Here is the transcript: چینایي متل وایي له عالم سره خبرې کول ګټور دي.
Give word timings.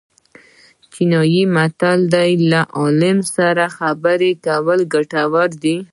چینایي 0.93 1.43
متل 1.55 1.99
وایي 2.13 2.35
له 2.51 2.61
عالم 2.77 3.17
سره 3.35 3.63
خبرې 3.77 4.31
کول 4.45 4.79
ګټور 4.93 5.49
دي. 5.63 5.77